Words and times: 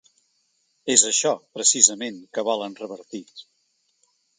És 0.93 1.03
això, 1.11 1.35
precisament, 1.59 2.21
que 2.39 2.49
volen 2.51 2.77
revertir. 2.85 3.27